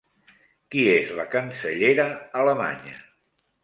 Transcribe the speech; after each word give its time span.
Qui 0.75 0.85
és 0.93 1.13
la 1.21 1.27
cancellera 1.35 2.11
alemanya? 2.45 3.01